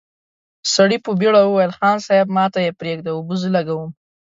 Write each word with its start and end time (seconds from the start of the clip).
سړي 0.73 0.97
په 1.05 1.11
بېړه 1.19 1.41
وويل: 1.43 1.71
خان 1.77 1.97
صيب، 2.07 2.27
ماته 2.37 2.59
يې 2.65 2.71
پرېږده، 2.79 3.11
اوبه 3.13 3.35
زه 3.41 3.49
لګوم! 3.55 3.89